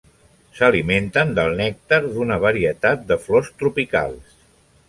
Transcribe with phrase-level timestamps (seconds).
[0.59, 4.37] S'alimenten del nèctar d'una varietat de flors tropicals.